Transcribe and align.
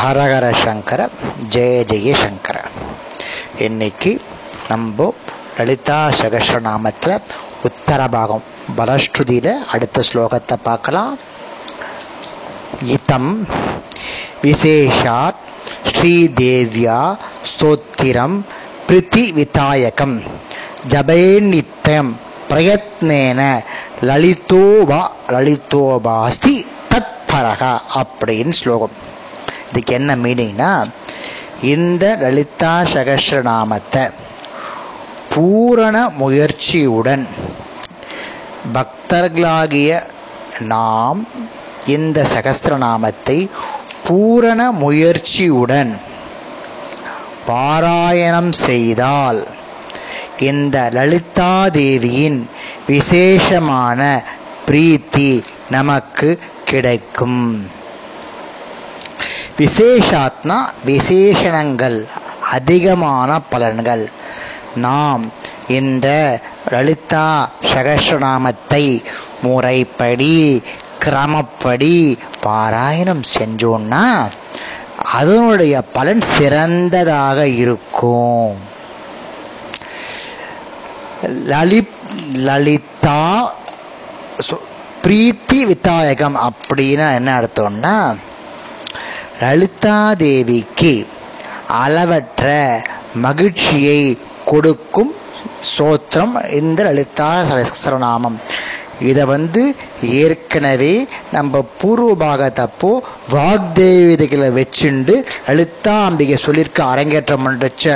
ஹரஹர 0.00 0.46
சங்கர 0.64 1.00
ஜெய 1.54 1.72
ஜெய 1.90 2.12
சங்கர. 2.20 2.56
இன்னைக்கு 3.66 4.12
நம்ம 4.70 5.08
லலிதா 5.56 5.98
சகஸ்ரநாமத்தில் 6.20 7.16
உத்தர 7.68 8.06
பாகம் 8.14 8.44
பலஸ்ருதியில் 8.78 9.50
அடுத்த 9.74 10.04
ஸ்லோகத்தை 10.08 10.56
பார்க்கலாம். 10.68 11.12
இத்தம் 12.96 13.30
விசேஷாத் 14.46 15.44
ஸ்ரீதேவ்யா 15.92 16.98
ஸ்தோத்திரம் 17.52 18.38
பிரித்தி 18.88 19.26
விதாயகம் 19.40 20.16
ஜபேநித்தயம் 20.94 22.12
பிரயத்னேன 22.50 23.40
லலிதோபா 24.10 25.02
லலிதோபாஸ்தி 25.36 26.56
தத்பரக 26.92 27.62
அப்படின்னு 28.00 28.60
ஸ்லோகம். 28.62 28.96
இதுக்கு 29.72 29.94
என்ன 29.94 30.16
மீனிங்னா 30.16 30.70
இந்த 31.62 32.04
லலிதா 32.20 32.72
சகசிரநாமத்தை 32.94 34.04
பூரண 35.34 35.96
முயற்சியுடன் 36.18 37.24
பக்தர்களாகிய 38.74 39.90
நாம் 40.72 41.20
இந்த 41.86 42.18
சகஸ்திரநாமத்தை 42.34 43.38
பூரண 44.06 44.70
முயற்சியுடன் 44.72 45.92
பாராயணம் 47.46 48.52
செய்தால் 48.66 49.46
இந்த 50.38 50.90
லலிதா 50.92 51.54
தேவியின் 51.70 52.48
விசேஷமான 52.86 54.00
பிரீத்தி 54.66 55.30
நமக்கு 55.70 56.38
கிடைக்கும். 56.64 57.42
விசேஷாத்னா 59.62 60.58
விசேஷணங்கள் 60.86 61.98
அதிகமான 62.56 63.30
பலன்கள். 63.52 64.04
நாம் 64.84 65.24
இந்த 65.78 66.06
லலிதா 66.72 67.26
சகஸ்ரநாமத்தை 67.72 68.84
முறைப்படி 69.42 70.36
கிரமப்படி 71.04 71.96
பாராயணம் 72.46 73.24
செஞ்சோன்னா 73.36 74.04
அதனுடைய 75.18 75.74
பலன் 75.96 76.24
சிறந்ததாக 76.34 77.38
இருக்கும். 77.62 78.52
லலி 81.52 81.80
லலிதா 82.48 83.20
பிரீத்தி 85.04 85.60
வித்தாயகம் 85.68 86.36
அப்படின்னு 86.48 87.06
என்ன 87.18 87.30
அர்த்தம்னா 87.40 87.96
லலிதா 89.40 89.96
தேவிக்கு 90.20 90.94
அளவற்ற 91.76 92.46
மகிழ்ச்சியை 93.16 94.00
கொடுக்கும் 94.44 95.12
சோத்திரம் 95.72 96.34
இந்த 96.52 96.80
லலிதா 96.84 97.30
சகஸ்ரநாமம் 97.48 98.38
இதை 99.02 99.24
வந்து 99.26 99.62
ஏற்கனவே 100.18 100.92
நம்ம 101.32 101.62
பூர்வ 101.80 102.10
பாகத்தப்போ 102.16 102.90
வாக்தேவதைகளை 103.32 104.50
வச்சுண்டு 104.58 105.14
லலிதா 105.46 105.94
அம்பிகை 106.04 106.38
சொல்லியிருக்க 106.38 106.82
அரங்கேற்றம் 106.84 107.44
பண்ணுறச்ச 107.46 107.86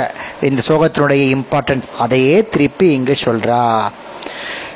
இந்த 0.41 0.63
சோகத்தினுடைய 0.67 1.23
இம்பார்ட்டன்ட் 1.37 1.87
அதையே 1.97 2.35
திருப்பி 2.49 2.89
இங்கே 2.93 3.17
சொல்கிறா 3.25 3.61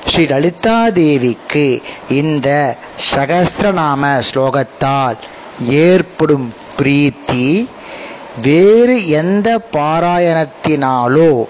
ஸ்ரீ 0.05 0.23
லலிதா 0.25 0.77
தேவிக்கு 0.95 1.65
இந்த 2.13 2.49
சகஸ்திரநாம 3.11 4.13
ஸ்லோகத்தால் 4.29 5.19
ஏற்படும் 5.59 6.53
பிரீத்தி 6.77 7.67
வேறு 8.41 9.07
எந்த 9.07 9.61
பாராயணத்தினாலோ 9.73 11.45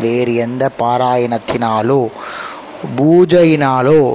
வேறு 0.00 0.34
எந்த 0.34 0.70
பாராயணத்தினாலோ 0.78 2.08
பூஜையினாலோ 2.96 4.14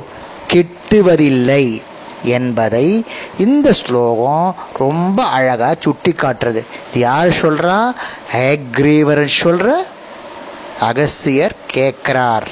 கிட்டுவதில்லை 0.54 1.82
என்பதை 2.24 3.06
இந்த 3.38 3.74
ஸ்லோகம் 3.74 4.56
ரொம்ப 4.78 5.24
அழகாக 5.24 5.76
சுட்டி 5.80 6.12
காட்டுறது 6.12 6.62
யார் 6.94 7.28
சொல்கிறா 7.28 7.96
ஹேக்ரீவர் 8.34 9.26
சொல்கிற 9.26 9.86
அகசியர் 10.80 11.56
கேட்குறார். 11.74 12.48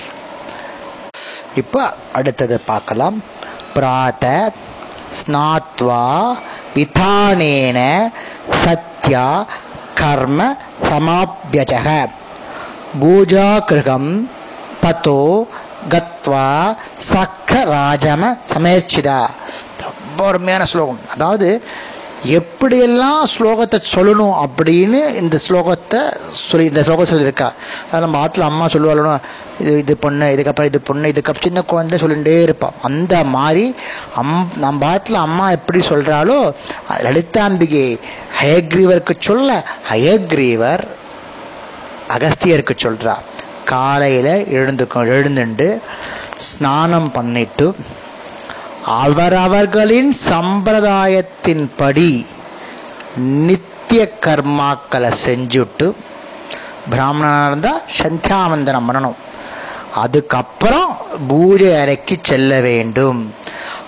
இப்போ 1.56 1.94
அடுத்தது 2.14 2.60
பார்க்கலாம். 2.60 3.24
பிராத்த 3.76 4.52
ஸ்நாத்வா 5.20 6.36
விதானேன 6.76 8.10
சத்யா 8.54 9.46
கர்ம 9.96 10.58
சமாபியஜக. 10.90 12.10
பூஜாகிருகம் 13.02 14.28
தத்தோ 14.84 15.46
கத்வா 15.90 16.76
சக்கராஜம 17.14 18.40
சமேர்ச்சிதா. 18.54 19.30
ரொம்ப 19.82 20.28
அருமையான 20.28 20.66
ஸ்லோகம். 20.66 21.00
அதாவது 21.14 21.64
எப்படியெல்லாம் 22.38 23.22
ஸ்லோகத்தை 23.36 23.80
சொல்லணும் 23.96 24.36
அப்படின்னு 24.46 25.16
இந்த 25.16 25.40
ஸ்லோகத்தை 25.48 26.00
சொல்லி 26.50 26.66
இந்த 26.66 26.84
ஸ்லோகம் 26.84 27.06
சொல்லியிருக்கா. 27.06 27.48
அதாவது 27.86 28.06
நம்ம 28.06 28.20
ஆற்றுல 28.24 28.40
அம்மா 28.42 28.66
சொல்லுவாளோ 28.66 29.14
இது 29.60 29.78
இது 29.78 29.98
பொண்ணு 29.98 30.26
இதுக்கப்புறம் 30.26 30.66
இது 30.66 30.82
பொண்ணு 30.82 31.12
இதுக்கப்புறம் 31.12 31.42
சின்ன 31.42 31.62
குழந்தை 31.62 32.00
சொல்லிகிட்டே 32.00 32.42
இருப்பான் 32.42 32.74
அந்த 32.82 33.24
மாதிரி 33.24 33.76
அம் 34.16 34.50
நம்ம 34.56 34.88
ஆற்றுல 34.88 35.14
அம்மா 35.14 35.52
எப்படி 35.52 35.80
சொல்கிறாளோ 35.80 36.54
லலிதாம்பிகை 37.04 38.00
ஹயக்ரீவருக்கு 38.40 39.16
சொல்ல 39.20 39.66
ஹயக்ரீவர் 39.90 40.88
அகஸ்தியருக்கு 42.10 42.76
சொல்கிறா 42.84 43.16
காலையில் 43.66 44.46
எழுந்துக்கும் 44.52 45.08
எழுந்துண்டு 45.08 45.82
ஸ்நானம் 46.38 47.12
பண்ணிட்டு 47.12 47.76
அவரவர்களின் 48.86 50.14
சம்பிரதாயத்தின்படி 50.30 52.26
நித்திய 53.18 54.12
கர்மாக்களை 54.26 55.12
செஞ்சுட்டு 55.26 55.96
பிராமணனாக 56.90 57.48
இருந்தால் 57.48 57.82
சந்தியாவந்தனம் 58.04 58.88
பண்ணணும். 58.88 59.16
அதுக்கப்புறம் 59.96 60.98
பூஜை 61.28 61.76
அறைக்கு 61.76 62.16
செல்ல 62.22 62.60
வேண்டும். 62.60 63.34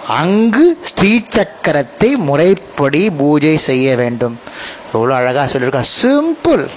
அங்கு 0.07 0.77
ஸ்ரீ 0.81 1.21
சக்கரத்தை 1.29 2.15
முறைப்படி 2.17 3.09
பூஜை 3.09 3.57
செய்ய 3.57 3.95
வேண்டும். 3.95 4.39
எவ்வளோ 4.93 5.15
அழகாக 5.15 5.51
சொல்லியிருக்கா. 5.51 5.83
சிம்பிள் 6.01 6.69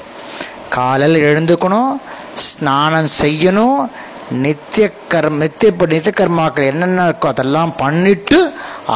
காலையில் 0.69 1.25
எழுந்துக்கணும் 1.25 1.93
ஸ்நானம் 2.35 3.09
செய்யணும் 3.23 3.91
நித்திய 4.45 4.85
கர்ம 5.13 5.39
நித்திய 5.43 5.71
நித்திய 5.93 6.13
கர்மாக்கள் 6.21 6.69
என்னென்ன 6.73 7.07
இருக்கோ 7.09 7.29
அதெல்லாம் 7.33 7.73
பண்ணிட்டு 7.83 8.39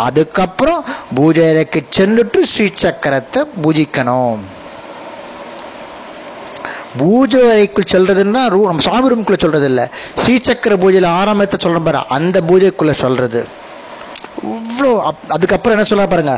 அதுக்கப்புறம் 0.04 0.80
பூஜை 1.16 1.44
அறைக்கு 1.50 1.80
சென்றுட்டு 1.96 2.40
ஸ்ரீ 2.52 2.66
சக்கரத்தை 2.82 3.42
பூஜிக்கணும். 3.64 4.40
பூஜை 7.00 7.40
அறைக்குள் 7.52 7.92
செல்றதுன்னா 7.94 8.42
ரூ 8.54 8.60
நம்ம 8.68 8.84
சாமி 8.86 9.10
ரூமுக்குள்ளே 9.10 9.40
சொல்றது 9.44 9.66
இல்லை 9.70 9.84
ஸ்ரீசக்கர 10.22 10.76
பூஜையில் 10.82 11.08
ஆரம்பத்தை 11.18 11.58
சொல்ற 11.64 11.80
பாரு 11.86 12.00
அந்த 12.16 12.36
பூஜைக்குள்ள 12.48 12.94
சொல்றது. 13.04 13.42
இவ்வளோ 14.54 14.90
அதுக்கப்புறம் 15.34 15.76
என்ன 15.76 15.86
சொல்ல 15.92 16.06
பாருங்க 16.14 16.34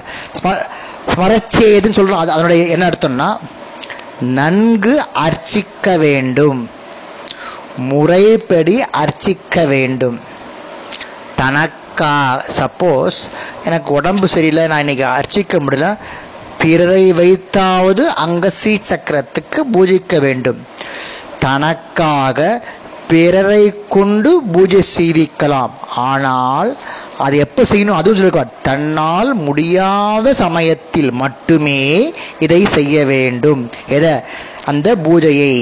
ஸ்மரச்சேதுன்னு 1.13 1.99
சொல்கிறோம் 1.99 2.23
அது 2.23 2.35
அதனுடைய 2.37 2.67
என்ன 2.75 2.91
அர்த்தம்னா 2.91 3.31
நன்கு 4.39 4.95
அர்ச்சிக்க 5.27 5.97
வேண்டும். 6.05 6.61
முறைப்படி 7.81 8.83
அர்ச்சிக்க 9.03 9.65
வேண்டும். 9.67 10.19
தனக்கா 11.39 12.15
சப்போஸ் 12.59 13.21
எனக்கு 13.65 13.93
உடம்பு 13.93 14.29
சரியில்லை 14.29 14.67
நான் 14.67 14.79
இன்னைக்கு 14.79 15.05
அர்ச்சிக்க 15.05 15.59
முடியல 15.59 15.89
பிறரை 16.59 17.13
வைத்தாவது 17.13 18.03
அங்க 18.25 18.51
ஸ்ரீ 18.51 18.79
சக்கரத்துக்கு 18.89 19.61
பூஜிக்க 19.73 20.21
வேண்டும். 20.21 20.61
தனக்காக 21.39 22.67
பிறரை 23.09 23.63
கொண்டு 23.89 24.43
பூஜை 24.53 24.83
செய்விக்கலாம். 24.97 25.73
ஆனால் 25.97 26.77
அது 27.19 27.37
எப்போ 27.37 27.63
செய்யணும்? 27.63 27.99
அதுவும் 28.01 28.19
சொல்லிருக்கா 28.19 28.45
தன்னால் 28.63 29.35
முடியாத 29.35 30.35
சமயத்தில் 30.35 31.11
மட்டுமே 31.13 32.13
இதை 32.39 32.65
செய்ய 32.65 33.05
வேண்டும். 33.05 33.71
எதை? 33.89 34.13
அந்த 34.65 34.97
பூஜையை. 35.05 35.55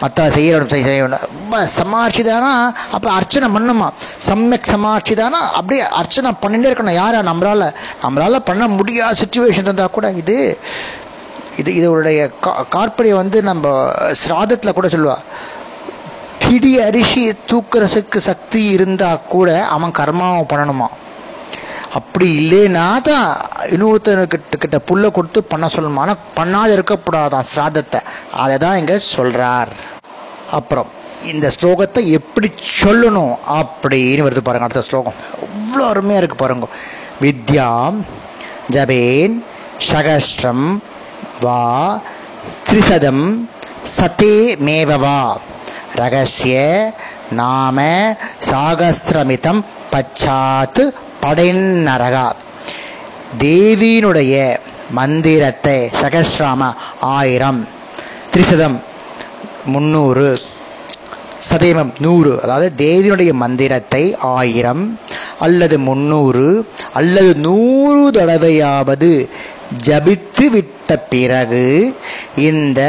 மற்ற 0.00 0.28
செய்யணும் 0.28 0.72
செய்யணும் 0.72 1.24
ரொம்ப 1.26 1.68
சமாட்சிதானா 1.78 2.52
அப்போ 2.92 3.10
அர்ச்சனை 3.10 3.48
பண்ணுமா 3.48 3.88
சமயக் 4.18 4.70
சமாட்சிதானா 4.72 5.40
அப்படியே 5.52 5.82
அர்ச்சனை 5.82 6.32
பண்ணிட்டே 6.42 6.68
இருக்கணும். 6.70 7.00
யாரா? 7.02 7.18
நம்மளால. 7.20 7.72
நம்மளால் 8.02 8.38
பண்ண 8.38 8.68
முடியாத 8.68 9.14
சுச்சுவேஷன் 9.22 9.62
இருந்தால் 9.62 9.90
கூட 9.90 10.10
இது 10.10 10.58
இது 11.58 11.70
இதோடைய 11.72 12.30
கா 12.40 12.66
கார்பரியம் 12.74 13.14
வந்து 13.14 13.42
நம்ம 13.42 13.66
சிராதத்தில் 14.12 14.72
கூட 14.72 14.88
சொல்லுவா. 14.88 15.16
பிடி 16.42 16.80
அரிசி 16.80 17.34
தூக்குறதுக்கு 17.52 18.16
சக்தி 18.16 18.64
இருந்தால் 18.64 19.22
கூட 19.28 19.64
அவன் 19.66 19.90
கர்மாவை 19.90 20.44
பண்ணணுமா? 20.52 20.88
அப்படி 21.94 22.28
இல்லைன்னா 22.40 23.00
தான் 23.02 23.30
இன்னொருத்தர்கிட்ட 23.74 24.56
கிட்ட 24.62 24.78
புல்லை 24.88 25.08
கொடுத்து 25.10 25.40
பண்ண 25.52 25.66
சொல்லணும் 25.74 26.02
ஆனால் 26.02 26.22
பண்ணாத 26.38 26.68
இருக்கக்கூடாதான் 26.76 27.48
சிராதத்தை? 27.52 28.00
அதை 28.42 28.54
தான் 28.64 28.78
இங்கே 28.80 28.98
சொல்கிறார் 29.14 29.72
அப்புறம் 30.58 30.90
இந்த 31.32 31.46
ஸ்லோகத்தை 31.56 32.02
எப்படி 32.18 32.48
சொல்லணும் 32.82 33.34
அப்படின்னு 33.58 34.26
வருது 34.26 34.42
பாருங்க 34.46 34.66
அடுத்த 34.66 34.82
ஸ்லோகம். 34.88 35.16
அவ்வளோ 35.46 35.84
அருமையாக 35.92 36.20
இருக்குது 36.20 36.42
பாருங்க. 36.42 36.68
வித்யாம் 37.24 37.98
ஜபேன் 38.74 39.36
சகஸ்ரம் 39.90 40.66
வா 41.44 41.60
திரிசதம் 42.68 43.24
சதே 43.96 44.36
மேவவா 44.66 45.20
ரகசிய 46.00 46.56
நாம 47.40 47.78
சாகஸ்திரமிதம் 48.48 49.60
பச்சாத்து 49.92 50.84
படைநரகா 51.22 52.26
தேவியினுடைய 53.38 54.58
மந்திரத்தை 54.90 55.90
சகஸ்ராம 56.02 56.74
ஆயிரம். 57.00 57.68
திரிசதம் 58.32 58.80
முந்நூறு 59.64 60.40
சதயமம் 61.50 61.92
நூறு. 61.98 62.42
அதாவது 62.42 62.72
தேவியினுடைய 62.76 63.32
மந்திரத்தை 63.32 64.16
ஆயிரம் 64.18 64.98
அல்லது 65.40 65.78
முந்நூறு 65.78 66.66
அல்லது 66.92 67.34
நூறு 67.36 68.10
தடவையாவது 68.10 69.28
ஜபித்து 69.84 70.46
விட்ட 70.50 70.96
பிறகு 70.96 71.96
இந்த 72.36 72.80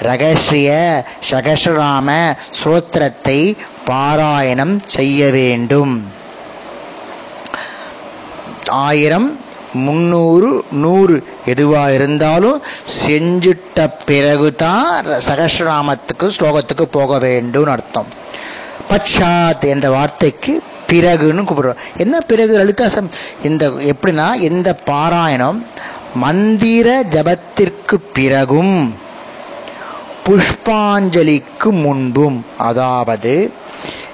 ரகசிய 0.00 1.04
சகசராம 1.30 2.36
சோத்திரத்தை 2.64 3.56
பாராயணம் 3.90 4.78
செய்ய 4.86 5.30
வேண்டும். 5.30 5.94
ஆயிரம் 8.66 9.28
முந்நூறு 9.74 10.64
நூறு 10.70 11.22
எதுவாக 11.46 11.92
இருந்தாலும் 11.92 12.62
செஞ்சிட்ட 13.06 13.90
பிறகு 14.06 14.54
தான் 14.54 15.04
சகசிரநாமத்துக்கு 15.06 16.28
ஸ்லோகத்துக்கு 16.36 16.86
போக 16.90 17.18
வேண்டும்னு 17.18 17.74
அர்த்தம். 17.76 18.06
பச்சாத் 18.90 19.64
என்ற 19.64 19.90
வார்த்தைக்கு 19.90 20.62
பிறகுன்னு 20.92 21.44
கூப்பிடுறோம். 21.44 21.82
என்ன 21.96 22.20
பிறகு 22.20 22.58
லலிதாசம் 22.58 23.08
இந்த 23.42 23.68
எப்படின்னா 23.68 24.34
இந்த 24.48 24.76
பாராயணம் 24.90 25.66
மந்திர 26.14 27.04
ஜபத்திற்கு 27.10 27.96
பிறகும் 28.12 28.94
புஷ்பாஞ்சலிக்கு 30.26 31.70
முன்பும் 31.70 32.44
அதாவது 32.56 33.52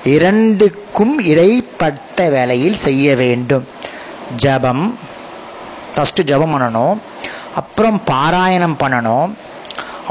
இரண்டுக்கும் 0.05 1.15
இடைப்பட்ட 1.25 2.29
வேலையில் 2.29 2.77
செய்ய 2.77 3.17
வேண்டும். 3.17 3.67
ஜபம் 4.37 4.95
ஃபஸ்ட்டு 5.95 6.29
ஜபம் 6.31 6.53
பண்ணணும். 6.55 6.99
அப்புறம் 7.61 7.99
பாராயணம் 8.11 8.77
பண்ணணும். 8.83 9.31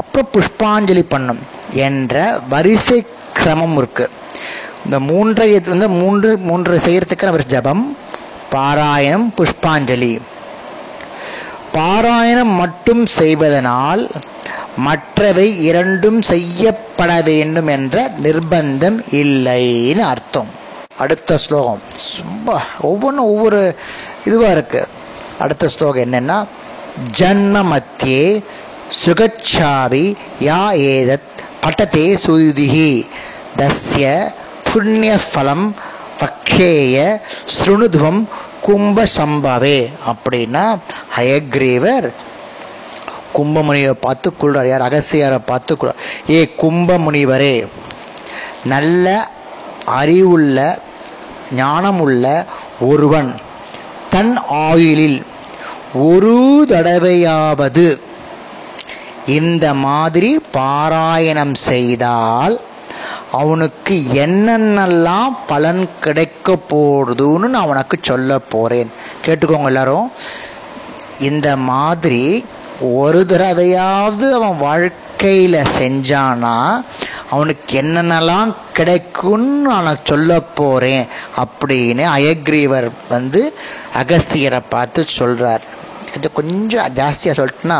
அப்புறம் 0.00 0.30
புஷ்பாஞ்சலி 0.34 1.04
பண்ணணும் 1.12 1.42
என்ற 1.86 2.14
வரிசை 2.48 2.98
கிரமம் 3.38 3.76
இருக்குது 3.80 4.16
இந்த 4.84 4.98
மூன்றை 5.10 5.46
வந்து 5.72 5.88
மூன்று 5.88 6.28
மூன்று 6.48 6.76
செய்கிறதுக்கு 6.86 7.28
நம்ம 7.28 7.48
ஜபம் 7.54 7.96
பாராயணம் 8.54 9.26
புஷ்பாஞ்சலி. 9.38 10.12
பாராயணம் 11.74 12.54
மட்டும் 12.62 13.02
செய்வதனால் 13.18 14.02
மற்றவை 14.86 15.46
இரண்டும் 15.64 16.22
செய்யப்பட 16.22 17.10
வேண்டும் 17.28 17.66
என்ற 17.66 17.96
நிர்பந்தம் 18.22 18.98
இல்லைன்னு 19.20 20.04
அர்த்தம். 20.12 20.50
அடுத்த 21.02 21.36
ஸ்லோகம். 21.44 21.82
ரொம்ப 22.22 22.60
ஒவ்வொன்றும் 22.80 23.30
ஒவ்வொரு 23.32 23.60
இதுவாக 24.24 24.54
இருக்குது 24.56 24.88
அடுத்த 25.40 25.68
ஸ்லோகம் 25.74 26.04
என்னென்னா 26.06 26.38
ஜன்ம 27.18 27.62
மத்தியே 27.68 28.24
சுகச்சாவி 29.00 30.04
யா 30.46 30.60
ஏதத் 30.88 31.28
பட்டதே 31.64 32.06
சுயுதிகி 32.24 32.90
தஸ்ய 33.58 34.06
புண்ணியஃபலம் 34.70 35.66
பக்ஷேய 36.20 36.96
ஸ்ருணுதுவம் 37.54 38.20
கும்ப 38.62 39.06
சம்பவே 39.16 39.78
அப்படின்னா 40.10 40.64
ஹயக்ரீவர் 41.16 42.08
கும்பமுனியை 43.36 43.92
பார்த்து 44.00 44.28
கொள்றார் 44.32 44.68
யார் 44.68 44.86
அகசியாரை 44.88 45.38
பார்த்து 45.44 45.72
கொள்றார் 45.74 46.00
ஏ 46.30 46.40
கும்பமுனிவரே 46.62 47.54
நல்ல 48.66 49.06
அறிவுள்ள 49.98 50.58
ஞானமுள்ள 51.56 52.24
ஒருவன் 52.88 53.30
தன் 54.10 54.34
ஆயுளில் 54.62 55.20
ஒரு 55.94 56.64
தடவையாவது 56.68 57.98
இந்த 59.26 59.74
மாதிரி 59.74 60.38
பாராயணம் 60.56 61.54
செய்தால் 61.54 62.60
அவனுக்கு 63.30 64.04
என்னென்னலாம் 64.12 65.36
பலன் 65.46 65.88
கிடைக்க 66.00 66.56
போடுதுன்னு 66.74 67.38
நான் 67.38 67.66
உனக்கு 67.66 67.98
சொல்ல 68.02 68.38
போகிறேன் 68.38 68.90
கேட்டுக்கோங்க 69.26 69.64
எல்லாரும். 69.64 70.10
இந்த 71.20 71.56
மாதிரி 71.56 72.44
ஒரு 72.80 73.26
தடவையாவது 73.26 74.32
அவன் 74.32 74.56
வாழ்க்கையில் 74.58 75.54
செஞ்சானா 75.54 76.82
அவனுக்கு 77.30 77.82
என்னென்னலாம் 77.82 78.56
கிடைக்கும்னு 78.72 79.62
நான் 79.62 79.96
சொல்ல 80.04 80.40
போகிறேன் 80.40 81.06
அப்படின்னு 81.36 82.02
அயக்ரீவர் 82.14 82.90
வந்து 83.08 83.54
அகஸ்தியரை 83.94 84.62
பார்த்து 84.68 85.04
சொல்கிறார் 85.04 85.62
அது 86.16 86.32
கொஞ்சம் 86.32 86.92
ஜாஸ்தியாக 86.94 87.38
சொல்லிட்டுனா 87.40 87.78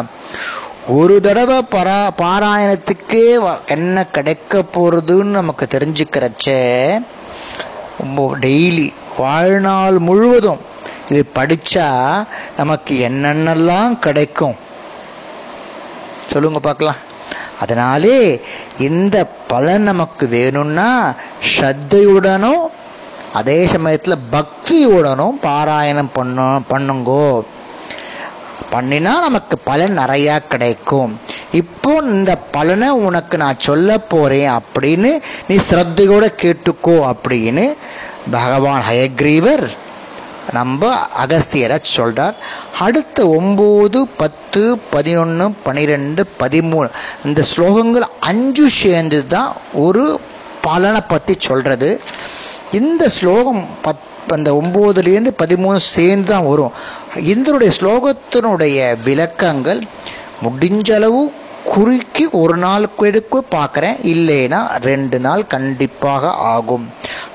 ஒரு 0.89 1.21
தடவை 1.21 1.59
பரா 1.71 1.99
பாராயணத்துக்கே 2.23 3.25
என்ன 3.67 4.07
கிடைக்க 4.07 4.63
போகிறதுன்னு 4.75 5.37
நமக்கு 5.41 5.67
தெரிஞ்சுக்கிறச்சே 5.71 6.61
டெய்லி 8.45 8.89
வாழ்நாள் 9.19 9.99
முழுவதும் 9.99 10.61
இது 11.09 11.23
படித்தா 11.35 11.87
நமக்கு 12.57 13.09
என்னென்னலாம் 13.09 13.99
கிடைக்கும்? 13.99 14.57
சொல்லுங்க 16.31 16.59
பார்க்கலாம். 16.59 17.01
அதனாலே 17.61 18.19
இந்த 18.79 19.17
பலன் 19.47 19.83
நமக்கு 19.83 20.29
வேணும்னா 20.29 21.15
ஸ்ரத்தையுடனும் 21.53 22.63
அதே 23.35 23.67
சமயத்தில் 23.67 24.25
பக்தியுடனும் 24.33 25.37
பாராயணம் 25.43 26.13
பண்ண 26.13 26.61
பண்ணுங்கோ. 26.71 27.43
பண்ணினா 28.73 29.13
நமக்கு 29.27 29.57
பலன் 29.69 29.95
நிறையா 30.01 30.37
கிடைக்கும். 30.53 31.13
இப்போ 31.61 31.93
இந்த 32.15 32.33
பலனை 32.57 32.89
உனக்கு 33.07 33.37
நான் 33.45 33.65
சொல்ல 33.69 33.99
போகிறேன் 34.13 34.51
அப்படின்னு 34.59 35.13
நீ 35.49 35.57
ஸ்ரத்தையோட 35.69 36.27
கேட்டுக்கோ 36.43 36.97
அப்படின்னு 37.13 37.67
பகவான் 38.37 38.83
ஹயக்ரீவர் 38.91 39.65
நம்ம 40.57 40.83
அகஸ்தியரை 41.23 41.77
சொல்கிறார் 41.97 42.37
அடுத்த 42.87 43.27
ஒம்பது 43.39 44.01
பத்து 44.21 44.63
பதினொன்று 44.95 45.47
பன்னிரெண்டு 45.67 46.23
பதிமூணு 46.43 46.89
இந்த 47.27 47.41
ஸ்லோகங்கள் 47.53 48.07
அஞ்சு 48.31 48.67
சேர்ந்து 48.81 49.21
தான் 49.27 49.51
ஒரு 49.87 50.05
பலனை 50.67 51.03
பற்றி 51.13 51.35
சொல்கிறது 51.49 51.91
இந்த 52.81 53.05
ஸ்லோகம் 53.19 53.63
பத் 53.85 54.07
அந்த 54.35 54.51
ஒம்போதுலேருந்து 54.61 55.31
பதிமூணு 55.43 55.79
சேர்ந்து 55.95 56.29
தான் 56.33 56.49
வரும். 56.49 56.75
இந்தனுடைய 57.17 57.71
ஸ்லோகத்தினுடைய 57.81 58.97
விளக்கங்கள் 59.05 59.81
முடிஞ்சளவு 60.45 61.23
குறுக்கி 61.65 62.29
ஒரு 62.31 62.57
நாள் 62.57 62.89
எடுக்க 62.97 63.43
பார்க்குறேன். 63.51 63.97
இல்லைன்னா 64.13 64.61
ரெண்டு 64.81 65.19
நாள் 65.19 65.47
கண்டிப்பாக 65.47 66.31
ஆகும். 66.33 66.87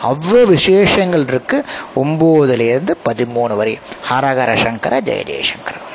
அவ்வளோ 0.04 0.44
விசேஷங்கள் 0.44 1.26
இருக்குது 1.26 1.66
ஒம்போதுலேருந்து 1.96 2.94
பதிமூணு 3.06 3.56
வரை. 3.56 3.80
ஹரஹர 4.10 4.64
சங்கர 4.64 5.02
ஜெய 5.02 5.24
ஜெயசங்கர 5.32 5.78